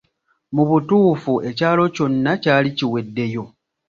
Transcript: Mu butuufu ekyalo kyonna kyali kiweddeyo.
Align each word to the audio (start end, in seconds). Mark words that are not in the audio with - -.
Mu 0.55 0.63
butuufu 0.69 1.33
ekyalo 1.49 1.83
kyonna 1.95 2.31
kyali 2.43 2.69
kiweddeyo. 2.77 3.43